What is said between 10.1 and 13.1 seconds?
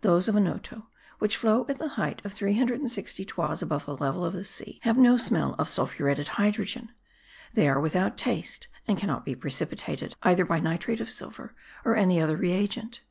either by nitrate of silver or any other re agent.